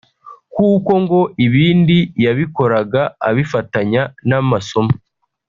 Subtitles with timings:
[0.53, 4.93] kuko ngo ibindi yabikoraga abifatanya n’amasomo